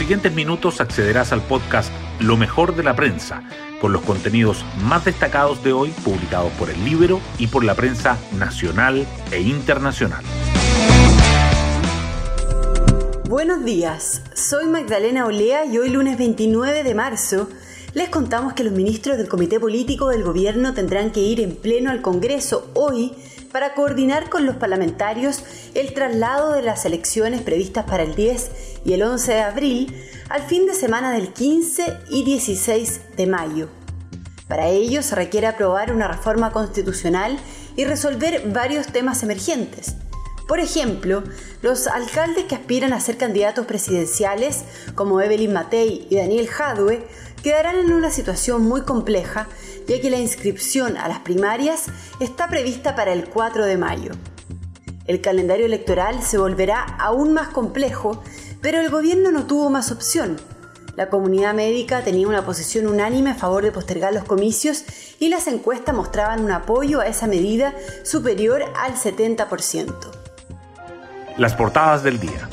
siguientes 0.00 0.32
minutos 0.32 0.80
accederás 0.80 1.30
al 1.30 1.42
podcast 1.42 1.92
Lo 2.20 2.38
mejor 2.38 2.74
de 2.74 2.82
la 2.82 2.96
prensa, 2.96 3.42
con 3.82 3.92
los 3.92 4.00
contenidos 4.00 4.64
más 4.82 5.04
destacados 5.04 5.62
de 5.62 5.74
hoy 5.74 5.90
publicados 5.90 6.50
por 6.52 6.70
el 6.70 6.82
Libro 6.86 7.20
y 7.36 7.48
por 7.48 7.64
la 7.64 7.74
prensa 7.74 8.16
nacional 8.38 9.06
e 9.30 9.42
internacional. 9.42 10.24
Buenos 13.28 13.62
días, 13.62 14.22
soy 14.32 14.68
Magdalena 14.68 15.26
Olea 15.26 15.66
y 15.66 15.76
hoy 15.76 15.90
lunes 15.90 16.16
29 16.16 16.82
de 16.82 16.94
marzo 16.94 17.50
les 17.94 18.08
contamos 18.08 18.52
que 18.52 18.62
los 18.62 18.72
ministros 18.72 19.16
del 19.16 19.28
Comité 19.28 19.58
Político 19.58 20.08
del 20.08 20.22
Gobierno 20.22 20.74
tendrán 20.74 21.10
que 21.10 21.20
ir 21.20 21.40
en 21.40 21.56
pleno 21.56 21.90
al 21.90 22.02
Congreso 22.02 22.70
hoy 22.74 23.12
para 23.50 23.74
coordinar 23.74 24.30
con 24.30 24.46
los 24.46 24.56
parlamentarios 24.56 25.42
el 25.74 25.92
traslado 25.92 26.52
de 26.52 26.62
las 26.62 26.84
elecciones 26.84 27.42
previstas 27.42 27.84
para 27.86 28.04
el 28.04 28.14
10 28.14 28.50
y 28.84 28.92
el 28.92 29.02
11 29.02 29.32
de 29.32 29.40
abril 29.40 29.96
al 30.28 30.42
fin 30.42 30.66
de 30.66 30.74
semana 30.74 31.12
del 31.12 31.32
15 31.32 31.98
y 32.10 32.22
16 32.22 33.00
de 33.16 33.26
mayo. 33.26 33.68
Para 34.46 34.68
ello 34.68 35.02
se 35.02 35.16
requiere 35.16 35.48
aprobar 35.48 35.92
una 35.92 36.06
reforma 36.06 36.52
constitucional 36.52 37.38
y 37.76 37.84
resolver 37.84 38.50
varios 38.52 38.86
temas 38.88 39.22
emergentes. 39.24 39.96
Por 40.50 40.58
ejemplo, 40.58 41.22
los 41.62 41.86
alcaldes 41.86 42.46
que 42.46 42.56
aspiran 42.56 42.92
a 42.92 42.98
ser 42.98 43.16
candidatos 43.16 43.66
presidenciales, 43.66 44.64
como 44.96 45.20
Evelyn 45.20 45.52
Matei 45.52 46.08
y 46.10 46.16
Daniel 46.16 46.48
Jadwe, 46.48 47.06
quedarán 47.40 47.76
en 47.76 47.92
una 47.92 48.10
situación 48.10 48.62
muy 48.62 48.82
compleja, 48.82 49.46
ya 49.86 50.00
que 50.00 50.10
la 50.10 50.18
inscripción 50.18 50.96
a 50.96 51.06
las 51.06 51.20
primarias 51.20 51.86
está 52.18 52.48
prevista 52.48 52.96
para 52.96 53.12
el 53.12 53.28
4 53.28 53.64
de 53.64 53.76
mayo. 53.76 54.10
El 55.06 55.20
calendario 55.20 55.66
electoral 55.66 56.20
se 56.20 56.36
volverá 56.36 56.82
aún 56.98 57.32
más 57.32 57.50
complejo, 57.50 58.20
pero 58.60 58.80
el 58.80 58.90
gobierno 58.90 59.30
no 59.30 59.46
tuvo 59.46 59.70
más 59.70 59.92
opción. 59.92 60.36
La 60.96 61.10
comunidad 61.10 61.54
médica 61.54 62.02
tenía 62.02 62.26
una 62.26 62.44
posición 62.44 62.88
unánime 62.88 63.30
a 63.30 63.34
favor 63.36 63.62
de 63.62 63.70
postergar 63.70 64.12
los 64.12 64.24
comicios 64.24 64.82
y 65.20 65.28
las 65.28 65.46
encuestas 65.46 65.94
mostraban 65.94 66.44
un 66.44 66.50
apoyo 66.50 66.98
a 66.98 67.06
esa 67.06 67.28
medida 67.28 67.72
superior 68.02 68.64
al 68.74 68.96
70%. 68.96 70.19
Las 71.36 71.54
portadas 71.54 72.02
del 72.02 72.20
día. 72.20 72.48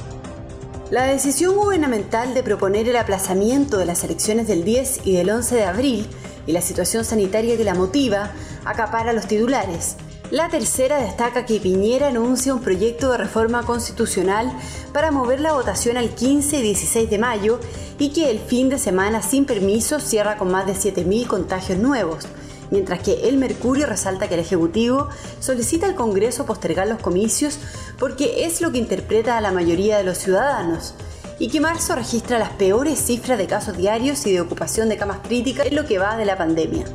La 0.92 1.04
decisión 1.04 1.56
gubernamental 1.56 2.34
de 2.34 2.44
proponer 2.44 2.88
el 2.88 2.96
aplazamiento 2.96 3.78
de 3.78 3.86
las 3.86 4.04
elecciones 4.04 4.48
del 4.48 4.64
10 4.64 5.02
y 5.04 5.14
del 5.14 5.30
11 5.30 5.56
de 5.56 5.66
abril 5.66 6.08
y 6.46 6.54
la 6.54 6.62
situación 6.62 7.04
sanitaria 7.04 7.58
que 7.58 7.64
la 7.64 7.74
motiva 7.74 8.32
acapara 8.66 9.14
los 9.14 9.28
titulares. 9.28 9.98
La 10.32 10.50
tercera 10.50 10.98
destaca 10.98 11.46
que 11.46 11.60
Piñera 11.60 12.08
anuncia 12.08 12.54
un 12.54 12.62
proyecto 12.62 13.12
de 13.12 13.18
reforma 13.18 13.64
constitucional 13.64 14.52
para 14.94 15.12
mover 15.12 15.42
la 15.42 15.54
votación 15.54 15.98
al 15.98 16.10
15 16.10 16.60
y 16.60 16.62
16 16.62 17.10
de 17.10 17.18
mayo 17.18 17.60
y 17.98 18.10
que 18.10 18.30
el 18.30 18.40
fin 18.40 18.70
de 18.70 18.78
semana 18.78 19.22
sin 19.22 19.46
permiso 19.46 20.00
cierra 20.00 20.38
con 20.38 20.52
más 20.52 20.66
de 20.66 20.74
7.000 20.74 21.28
contagios 21.28 21.80
nuevos 21.80 22.28
mientras 22.72 23.00
que 23.00 23.28
el 23.28 23.38
Mercurio 23.38 23.86
resalta 23.86 24.28
que 24.28 24.36
el 24.36 24.42
Ejecutivo 24.42 25.10
solicita 25.40 25.86
al 25.86 25.96
Congreso 25.96 26.46
postergar 26.46 26.88
los 26.88 27.00
comicios 27.00 27.60
porque 28.00 28.46
es 28.46 28.62
lo 28.62 28.72
que 28.72 28.78
interpreta 28.78 29.38
a 29.38 29.42
la 29.42 29.52
mayoría 29.52 29.98
de 29.98 30.04
los 30.04 30.18
ciudadanos 30.18 30.94
y 31.40 31.50
que 31.50 31.62
marzo 31.62 31.96
registra 31.96 32.40
las 32.40 32.50
peores 32.52 33.00
cifras 33.00 33.38
de 33.38 33.48
casos 33.48 33.78
diarios 33.78 34.26
y 34.26 34.34
de 34.34 34.42
ocupación 34.42 34.90
de 34.90 34.98
camas 34.98 35.20
críticas 35.20 35.68
en 35.68 35.76
lo 35.76 35.86
que 35.86 36.00
va 36.00 36.18
de 36.18 36.26
la 36.26 36.38
pandemia. 36.38 36.86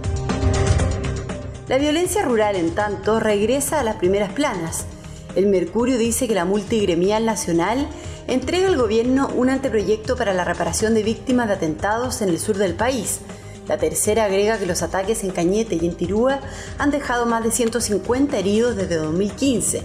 La 1.68 1.78
violencia 1.78 2.22
rural, 2.22 2.56
en 2.56 2.74
tanto, 2.74 3.20
regresa 3.20 3.80
a 3.80 3.84
las 3.84 3.96
primeras 3.96 4.32
planas. 4.32 4.84
El 5.36 5.46
Mercurio 5.46 5.96
dice 5.96 6.28
que 6.28 6.34
la 6.34 6.44
multigremial 6.44 7.24
nacional 7.24 7.88
entrega 8.26 8.68
al 8.68 8.76
gobierno 8.76 9.28
un 9.34 9.48
anteproyecto 9.48 10.16
para 10.16 10.34
la 10.34 10.44
reparación 10.44 10.92
de 10.94 11.02
víctimas 11.02 11.48
de 11.48 11.54
atentados 11.54 12.20
en 12.20 12.28
el 12.28 12.38
sur 12.38 12.58
del 12.58 12.74
país, 12.74 13.20
la 13.72 13.78
tercera 13.78 14.26
agrega 14.26 14.58
que 14.58 14.66
los 14.66 14.82
ataques 14.82 15.24
en 15.24 15.30
Cañete 15.30 15.76
y 15.76 15.86
en 15.86 15.94
Tirúa 15.94 16.40
han 16.76 16.90
dejado 16.90 17.24
más 17.24 17.42
de 17.42 17.50
150 17.50 18.36
heridos 18.36 18.76
desde 18.76 18.96
2015. 18.96 19.82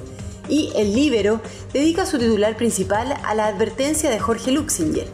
Y 0.50 0.74
el 0.76 0.94
Libero 0.94 1.40
dedica 1.72 2.06
su 2.06 2.20
titular 2.20 2.58
principal 2.58 3.16
a 3.24 3.34
la 3.34 3.48
advertencia 3.48 4.10
de 4.10 4.20
Jorge 4.20 4.52
Luxinger. 4.52 5.08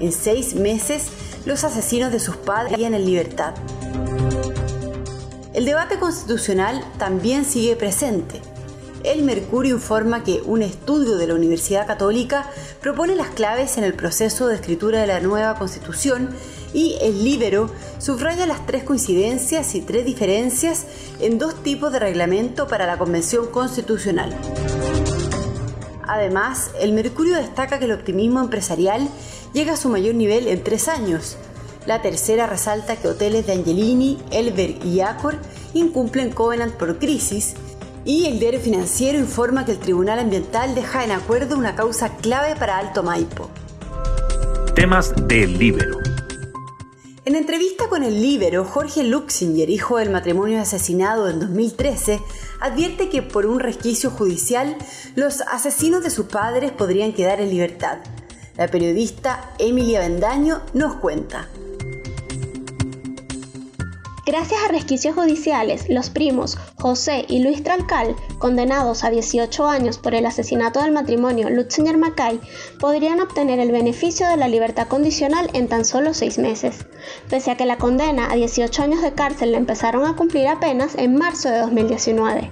En 0.00 0.10
seis 0.10 0.54
meses, 0.54 1.08
los 1.44 1.64
asesinos 1.64 2.12
de 2.12 2.18
sus 2.18 2.36
padres 2.38 2.70
estarían 2.70 2.94
en 2.94 3.04
libertad. 3.04 3.52
El 5.52 5.66
debate 5.66 5.98
constitucional 5.98 6.82
también 6.96 7.44
sigue 7.44 7.76
presente. 7.76 8.40
El 9.02 9.22
Mercurio 9.22 9.74
informa 9.74 10.24
que 10.24 10.40
un 10.46 10.62
estudio 10.62 11.18
de 11.18 11.26
la 11.26 11.34
Universidad 11.34 11.86
Católica 11.86 12.48
propone 12.80 13.16
las 13.16 13.28
claves 13.28 13.76
en 13.76 13.84
el 13.84 13.92
proceso 13.92 14.46
de 14.46 14.54
escritura 14.54 15.02
de 15.02 15.08
la 15.08 15.20
nueva 15.20 15.56
Constitución 15.56 16.30
y 16.74 16.96
el 17.00 17.24
Libero 17.24 17.70
subraya 17.98 18.44
las 18.44 18.66
tres 18.66 18.84
coincidencias 18.84 19.74
y 19.74 19.80
tres 19.80 20.04
diferencias 20.04 20.84
en 21.20 21.38
dos 21.38 21.62
tipos 21.62 21.92
de 21.92 22.00
reglamento 22.00 22.66
para 22.66 22.86
la 22.86 22.98
Convención 22.98 23.46
Constitucional. 23.46 24.36
Además, 26.06 26.72
el 26.80 26.92
Mercurio 26.92 27.36
destaca 27.36 27.78
que 27.78 27.86
el 27.86 27.92
optimismo 27.92 28.40
empresarial 28.40 29.08
llega 29.54 29.72
a 29.74 29.76
su 29.78 29.88
mayor 29.88 30.14
nivel 30.16 30.48
en 30.48 30.62
tres 30.62 30.88
años. 30.88 31.38
La 31.86 32.02
tercera 32.02 32.46
resalta 32.46 32.96
que 32.96 33.08
hoteles 33.08 33.46
de 33.46 33.52
Angelini, 33.52 34.18
Elber 34.30 34.84
y 34.84 35.00
Accor 35.00 35.36
incumplen 35.72 36.30
Covenant 36.30 36.74
por 36.74 36.98
crisis 36.98 37.54
y 38.04 38.26
el 38.26 38.38
diario 38.38 38.60
financiero 38.60 39.18
informa 39.18 39.64
que 39.64 39.72
el 39.72 39.78
Tribunal 39.78 40.18
Ambiental 40.18 40.74
deja 40.74 41.04
en 41.04 41.12
acuerdo 41.12 41.56
una 41.56 41.74
causa 41.74 42.16
clave 42.16 42.54
para 42.56 42.78
Alto 42.78 43.02
Maipo. 43.02 43.48
Temas 44.74 45.14
del 45.26 45.58
Libero. 45.58 45.93
En 47.34 47.40
entrevista 47.40 47.88
con 47.88 48.04
el 48.04 48.22
Libero, 48.22 48.64
Jorge 48.64 49.02
Luxinger, 49.02 49.68
hijo 49.68 49.98
del 49.98 50.08
matrimonio 50.08 50.60
asesinado 50.60 51.28
en 51.28 51.40
2013, 51.40 52.20
advierte 52.60 53.08
que 53.08 53.22
por 53.22 53.44
un 53.46 53.58
resquicio 53.58 54.10
judicial 54.10 54.76
los 55.16 55.40
asesinos 55.40 56.04
de 56.04 56.10
sus 56.10 56.26
padres 56.26 56.70
podrían 56.70 57.12
quedar 57.12 57.40
en 57.40 57.50
libertad. 57.50 57.98
La 58.56 58.68
periodista 58.68 59.52
Emilia 59.58 59.98
Bendaño 59.98 60.60
nos 60.74 60.94
cuenta. 60.94 61.48
Gracias 64.26 64.58
a 64.64 64.72
resquicios 64.72 65.14
judiciales, 65.14 65.84
los 65.90 66.08
primos 66.08 66.56
José 66.80 67.26
y 67.28 67.42
Luis 67.42 67.62
Tralcal, 67.62 68.16
condenados 68.38 69.04
a 69.04 69.10
18 69.10 69.66
años 69.66 69.98
por 69.98 70.14
el 70.14 70.24
asesinato 70.24 70.80
del 70.80 70.92
matrimonio 70.92 71.50
Lutzinger 71.50 71.98
Mackay, 71.98 72.40
podrían 72.80 73.20
obtener 73.20 73.60
el 73.60 73.70
beneficio 73.70 74.26
de 74.26 74.38
la 74.38 74.48
libertad 74.48 74.88
condicional 74.88 75.50
en 75.52 75.68
tan 75.68 75.84
solo 75.84 76.14
seis 76.14 76.38
meses, 76.38 76.86
pese 77.28 77.50
a 77.50 77.58
que 77.58 77.66
la 77.66 77.76
condena 77.76 78.32
a 78.32 78.34
18 78.34 78.82
años 78.82 79.02
de 79.02 79.12
cárcel 79.12 79.52
la 79.52 79.58
empezaron 79.58 80.06
a 80.06 80.16
cumplir 80.16 80.48
apenas 80.48 80.94
en 80.94 81.16
marzo 81.16 81.50
de 81.50 81.58
2019. 81.58 82.50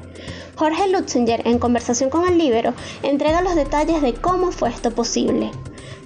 Jorge 0.57 0.89
Lutzinger, 0.89 1.47
en 1.47 1.59
conversación 1.59 2.11
con 2.11 2.29
el 2.29 2.39
Libero, 2.39 2.75
entrega 3.03 3.43
los 3.43 3.55
detalles 3.55 4.03
de 4.03 4.15
cómo 4.15 4.53
fue 4.53 4.71
esto 4.71 4.91
posible. 4.91 5.51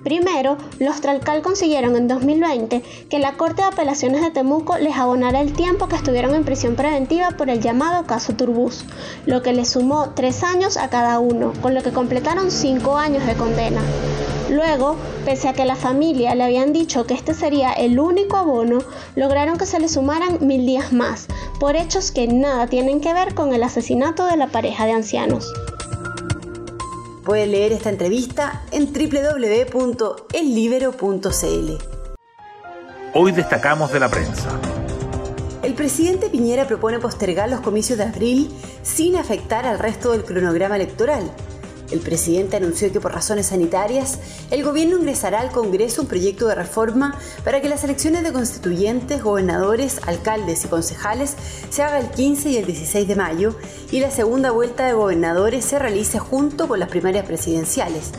Primero, 0.06 0.56
los 0.78 1.00
Tralcal 1.00 1.42
consiguieron 1.42 1.96
en 1.96 2.06
2020 2.06 2.80
que 3.10 3.18
la 3.18 3.32
Corte 3.32 3.62
de 3.62 3.68
Apelaciones 3.68 4.22
de 4.22 4.30
Temuco 4.30 4.78
les 4.78 4.96
abonara 4.96 5.40
el 5.40 5.52
tiempo 5.52 5.88
que 5.88 5.96
estuvieron 5.96 6.32
en 6.36 6.44
prisión 6.44 6.76
preventiva 6.76 7.32
por 7.32 7.50
el 7.50 7.60
llamado 7.60 8.06
caso 8.06 8.34
Turbus, 8.34 8.84
lo 9.26 9.42
que 9.42 9.52
les 9.52 9.70
sumó 9.70 10.10
tres 10.14 10.44
años 10.44 10.76
a 10.76 10.90
cada 10.90 11.18
uno, 11.18 11.52
con 11.60 11.74
lo 11.74 11.82
que 11.82 11.90
completaron 11.90 12.52
cinco 12.52 12.96
años 12.96 13.26
de 13.26 13.34
condena. 13.34 13.80
Luego, 14.50 14.96
pese 15.24 15.48
a 15.48 15.52
que 15.52 15.64
la 15.64 15.74
familia 15.74 16.34
le 16.34 16.44
habían 16.44 16.72
dicho 16.72 17.06
que 17.06 17.14
este 17.14 17.34
sería 17.34 17.72
el 17.72 17.98
único 17.98 18.36
abono, 18.36 18.78
lograron 19.16 19.58
que 19.58 19.66
se 19.66 19.80
le 19.80 19.88
sumaran 19.88 20.46
mil 20.46 20.64
días 20.64 20.92
más, 20.92 21.26
por 21.58 21.74
hechos 21.74 22.12
que 22.12 22.28
nada 22.28 22.68
tienen 22.68 23.00
que 23.00 23.12
ver 23.12 23.34
con 23.34 23.52
el 23.52 23.64
asesinato 23.64 24.24
de 24.26 24.36
la 24.36 24.46
pareja 24.46 24.86
de 24.86 24.92
ancianos. 24.92 25.52
Puede 27.24 27.48
leer 27.48 27.72
esta 27.72 27.90
entrevista 27.90 28.62
en 28.70 28.92
www.ellibero.cl. 28.92 31.72
Hoy 33.14 33.32
destacamos 33.32 33.92
de 33.92 33.98
la 33.98 34.08
prensa. 34.08 34.60
El 35.64 35.74
presidente 35.74 36.30
Piñera 36.30 36.68
propone 36.68 37.00
postergar 37.00 37.48
los 37.48 37.60
comicios 37.60 37.98
de 37.98 38.04
abril 38.04 38.48
sin 38.84 39.16
afectar 39.16 39.66
al 39.66 39.80
resto 39.80 40.12
del 40.12 40.24
cronograma 40.24 40.76
electoral. 40.76 41.32
El 41.90 42.00
presidente 42.00 42.56
anunció 42.56 42.90
que 42.90 43.00
por 43.00 43.14
razones 43.14 43.46
sanitarias, 43.46 44.18
el 44.50 44.64
gobierno 44.64 44.98
ingresará 44.98 45.40
al 45.40 45.52
Congreso 45.52 46.02
un 46.02 46.08
proyecto 46.08 46.48
de 46.48 46.56
reforma 46.56 47.18
para 47.44 47.60
que 47.60 47.68
las 47.68 47.84
elecciones 47.84 48.24
de 48.24 48.32
constituyentes, 48.32 49.22
gobernadores, 49.22 50.00
alcaldes 50.06 50.64
y 50.64 50.68
concejales 50.68 51.36
se 51.70 51.82
haga 51.82 52.00
el 52.00 52.10
15 52.10 52.50
y 52.50 52.56
el 52.56 52.66
16 52.66 53.06
de 53.06 53.16
mayo 53.16 53.54
y 53.92 54.00
la 54.00 54.10
segunda 54.10 54.50
vuelta 54.50 54.86
de 54.86 54.94
gobernadores 54.94 55.64
se 55.64 55.78
realice 55.78 56.18
junto 56.18 56.66
con 56.66 56.80
las 56.80 56.88
primarias 56.88 57.24
presidenciales. 57.24 58.10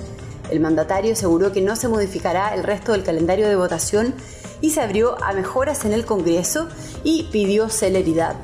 El 0.50 0.62
mandatario 0.62 1.14
aseguró 1.14 1.52
que 1.52 1.62
no 1.62 1.76
se 1.76 1.90
modificará 1.90 2.56
el 2.56 2.64
resto 2.64 2.94
del 2.94 3.04
calendario 3.04 3.50
de 3.50 3.58
votación 3.58 4.14
y 4.62 4.72
se 4.72 4.82
abrió 4.82 5.22
a 5.22 5.34
mejoras 5.34 5.84
en 5.84 5.92
el 5.92 6.06
Congreso 6.06 6.70
y 7.04 7.24
pidió 7.32 7.70
celeridad. 7.70 8.36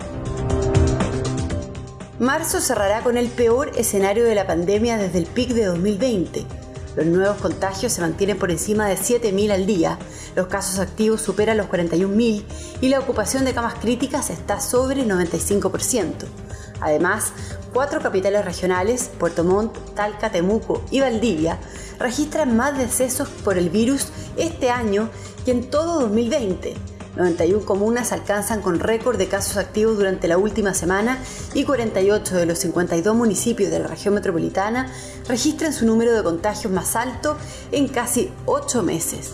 Marzo 2.19 2.61
cerrará 2.61 3.01
con 3.01 3.17
el 3.17 3.27
peor 3.27 3.71
escenario 3.75 4.23
de 4.23 4.35
la 4.35 4.45
pandemia 4.45 4.99
desde 4.99 5.17
el 5.17 5.25
pic 5.25 5.49
de 5.49 5.65
2020. 5.65 6.45
Los 6.95 7.07
nuevos 7.07 7.37
contagios 7.37 7.91
se 7.91 8.01
mantienen 8.01 8.37
por 8.37 8.51
encima 8.51 8.85
de 8.85 8.97
7.000 8.97 9.51
al 9.51 9.65
día, 9.65 9.97
los 10.35 10.45
casos 10.45 10.77
activos 10.77 11.21
superan 11.23 11.57
los 11.57 11.65
41.000 11.69 12.43
y 12.81 12.89
la 12.89 12.99
ocupación 12.99 13.45
de 13.45 13.55
camas 13.55 13.73
críticas 13.81 14.29
está 14.29 14.59
sobre 14.59 15.01
el 15.01 15.09
95%. 15.09 16.13
Además, 16.81 17.31
cuatro 17.73 17.99
capitales 17.99 18.45
regionales, 18.45 19.09
Puerto 19.17 19.43
Montt, 19.43 19.75
Talca, 19.95 20.31
Temuco 20.31 20.83
y 20.91 20.99
Valdivia, 20.99 21.57
registran 21.97 22.55
más 22.55 22.77
decesos 22.77 23.27
por 23.27 23.57
el 23.57 23.71
virus 23.71 24.09
este 24.37 24.69
año 24.69 25.09
que 25.45 25.51
en 25.51 25.67
todo 25.67 26.01
2020 26.01 26.92
91 27.15 27.65
comunas 27.65 28.11
alcanzan 28.11 28.61
con 28.61 28.79
récord 28.79 29.17
de 29.17 29.27
casos 29.27 29.57
activos 29.57 29.97
durante 29.97 30.27
la 30.27 30.37
última 30.37 30.73
semana 30.73 31.19
y 31.53 31.63
48 31.63 32.35
de 32.35 32.45
los 32.45 32.59
52 32.59 33.15
municipios 33.15 33.69
de 33.69 33.79
la 33.79 33.87
región 33.87 34.15
metropolitana 34.15 34.91
registran 35.27 35.73
su 35.73 35.85
número 35.85 36.13
de 36.13 36.23
contagios 36.23 36.73
más 36.73 36.95
alto 36.95 37.37
en 37.71 37.87
casi 37.87 38.31
8 38.45 38.81
meses. 38.81 39.33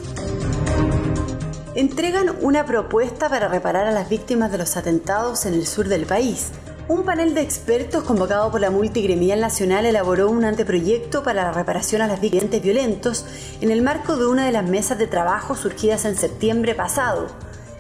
Entregan 1.76 2.36
una 2.42 2.66
propuesta 2.66 3.30
para 3.30 3.48
reparar 3.48 3.88
a 3.88 3.92
las 3.92 4.10
víctimas 4.10 4.52
de 4.52 4.58
los 4.58 4.76
atentados 4.76 5.46
en 5.46 5.54
el 5.54 5.66
sur 5.66 5.88
del 5.88 6.06
país. 6.06 6.52
Un 6.90 7.04
panel 7.04 7.36
de 7.36 7.42
expertos 7.42 8.04
convocado 8.04 8.52
por 8.52 8.60
la 8.60 8.72
Multigremial 8.72 9.40
Nacional 9.40 9.86
elaboró 9.86 10.30
un 10.30 10.44
anteproyecto 10.44 11.24
para 11.24 11.44
la 11.44 11.52
reparación 11.52 12.02
a 12.02 12.08
las 12.08 12.20
víctimas 12.20 12.62
violentos 12.62 13.26
en 13.62 13.70
el 13.70 13.84
marco 13.84 14.18
de 14.18 14.26
una 14.26 14.48
de 14.48 14.52
las 14.52 14.68
mesas 14.68 14.98
de 14.98 15.08
trabajo 15.08 15.56
surgidas 15.56 16.04
en 16.06 16.18
septiembre 16.18 16.76
pasado. 16.76 17.28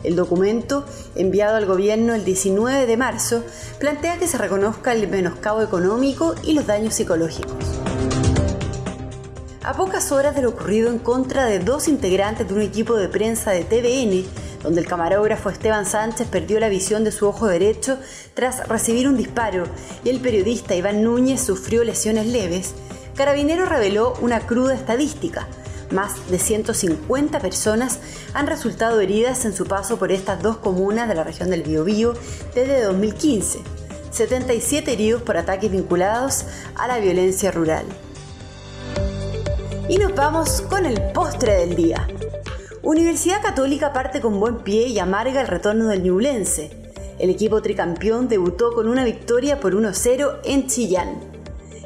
El 0.03 0.15
documento, 0.15 0.85
enviado 1.15 1.57
al 1.57 1.65
gobierno 1.65 2.13
el 2.15 2.23
19 2.23 2.85
de 2.85 2.97
marzo, 2.97 3.43
plantea 3.79 4.17
que 4.17 4.27
se 4.27 4.37
reconozca 4.37 4.93
el 4.93 5.07
menoscabo 5.07 5.61
económico 5.61 6.35
y 6.43 6.53
los 6.53 6.67
daños 6.67 6.93
psicológicos. 6.93 7.53
A 9.63 9.73
pocas 9.73 10.11
horas 10.11 10.35
de 10.35 10.41
lo 10.41 10.49
ocurrido 10.49 10.89
en 10.89 10.99
contra 10.99 11.45
de 11.45 11.59
dos 11.59 11.87
integrantes 11.87 12.47
de 12.47 12.53
un 12.53 12.61
equipo 12.61 12.95
de 12.95 13.07
prensa 13.07 13.51
de 13.51 13.63
TVN, 13.63 14.25
donde 14.63 14.81
el 14.81 14.87
camarógrafo 14.87 15.49
Esteban 15.49 15.85
Sánchez 15.85 16.27
perdió 16.27 16.59
la 16.59 16.69
visión 16.69 17.03
de 17.03 17.11
su 17.11 17.27
ojo 17.27 17.47
derecho 17.47 17.97
tras 18.33 18.67
recibir 18.67 19.07
un 19.07 19.17
disparo 19.17 19.65
y 20.03 20.09
el 20.09 20.21
periodista 20.21 20.75
Iván 20.75 21.03
Núñez 21.03 21.41
sufrió 21.41 21.83
lesiones 21.83 22.25
leves, 22.25 22.73
Carabinero 23.15 23.65
reveló 23.65 24.13
una 24.21 24.39
cruda 24.39 24.73
estadística 24.73 25.47
más 25.91 26.30
de 26.30 26.39
150 26.39 27.39
personas 27.39 28.00
han 28.33 28.47
resultado 28.47 29.00
heridas 29.01 29.45
en 29.45 29.53
su 29.53 29.65
paso 29.65 29.97
por 29.97 30.12
estas 30.12 30.41
dos 30.41 30.57
comunas 30.57 31.07
de 31.07 31.15
la 31.15 31.24
región 31.24 31.50
del 31.50 31.63
Biobío 31.63 32.13
desde 32.53 32.83
2015. 32.83 33.59
77 34.12 34.91
heridos 34.91 35.21
por 35.21 35.38
ataques 35.38 35.71
vinculados 35.71 36.45
a 36.75 36.88
la 36.88 37.00
violencia 37.00 37.51
rural. 37.51 37.86
Y 39.88 39.97
nos 39.97 40.13
vamos 40.15 40.62
con 40.62 40.86
el 40.86 41.01
postre 41.13 41.53
del 41.53 41.75
día. 41.75 42.07
Universidad 42.81 43.42
Católica 43.42 43.92
parte 43.92 44.21
con 44.21 44.39
buen 44.39 44.59
pie 44.59 44.88
y 44.88 45.00
amarga 45.00 45.42
el 45.42 45.47
retorno 45.47 45.88
del 45.88 46.03
Ñublense. 46.03 46.71
El 47.19 47.30
equipo 47.30 47.62
tricampeón 47.62 48.27
debutó 48.30 48.71
con 48.74 48.88
una 48.88 49.03
victoria 49.03 49.59
por 49.59 49.74
1-0 49.75 50.39
en 50.45 50.68
Chillán. 50.68 51.38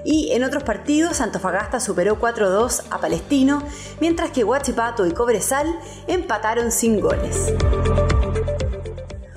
Y 0.04 0.32
en 0.34 0.44
otros 0.44 0.64
partidos, 0.64 1.22
Antofagasta 1.22 1.80
superó 1.80 2.20
4-2 2.20 2.84
a 2.90 3.00
Palestino, 3.00 3.64
mientras 4.00 4.32
que 4.32 4.44
Huachipato 4.44 5.06
y 5.06 5.12
Cobresal 5.12 5.68
empataron 6.08 6.72
sin 6.72 7.00
goles. 7.00 7.54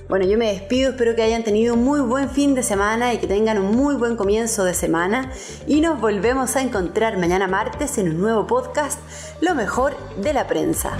Bueno, 0.09 0.25
yo 0.25 0.39
me 0.39 0.53
despido, 0.53 0.91
espero 0.91 1.17
que 1.17 1.23
hayan 1.23 1.43
tenido 1.43 1.75
un 1.75 1.85
muy 1.85 2.01
buen 2.01 2.31
fin 2.31 2.55
de 2.55 2.63
semana 2.63 3.13
y 3.13 3.19
que 3.19 3.27
tengan 3.27 3.59
un 3.59 3.75
muy 3.75 3.97
buen 3.97 4.17
comienzo 4.17 4.63
de 4.65 4.73
semana. 4.73 5.33
Y 5.67 5.81
nos 5.81 6.01
volvemos 6.01 6.55
a 6.55 6.63
encontrar 6.63 7.19
mañana 7.19 7.49
martes 7.49 7.99
en 7.99 8.11
un 8.11 8.21
nuevo 8.21 8.47
podcast, 8.47 9.01
Lo 9.41 9.57
mejor 9.57 9.97
de 10.17 10.33
la 10.33 10.47
prensa. 10.47 10.97